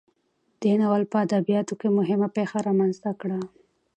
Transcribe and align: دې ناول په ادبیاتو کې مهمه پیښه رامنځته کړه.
دې 0.61 0.73
ناول 0.81 1.03
په 1.11 1.17
ادبیاتو 1.25 1.73
کې 1.79 1.87
مهمه 1.97 2.27
پیښه 2.37 2.57
رامنځته 2.67 3.11
کړه. 3.21 3.39